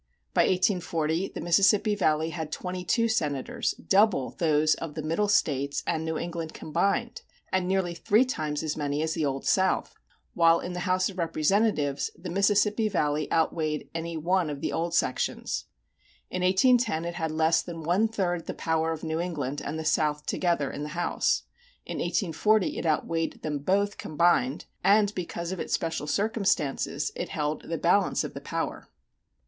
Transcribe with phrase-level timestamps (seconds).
[0.33, 5.83] By 1840 the Mississippi Valley had twenty two senators, double those of the Middle States
[5.85, 9.93] and New England combined, and nearly three times as many as the Old South;
[10.33, 14.95] while in the House of Representatives the Mississippi Valley outweighed any one of the old
[14.95, 15.65] sections.
[16.31, 19.85] In 1810 it had less than one third the power of New England and the
[19.85, 21.43] South together in the House.
[21.85, 27.69] In 1840 it outweighed them both combined and because of its special circumstances it held
[27.69, 28.89] the balance of power.